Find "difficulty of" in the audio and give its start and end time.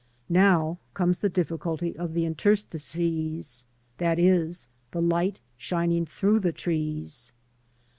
1.29-2.15